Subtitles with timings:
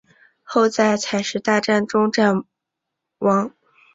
[0.41, 2.43] 后在采石大战中战
[3.19, 3.53] 亡。